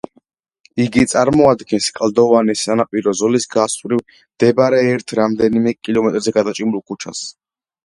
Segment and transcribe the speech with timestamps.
[0.85, 7.25] იგი წარმოადგენს კლდოვანი სანაპირო ზოლის გასწვრივ მდებარე ერთ რამდენიმე კილომეტრზე გადაჭიმულ ქუჩას.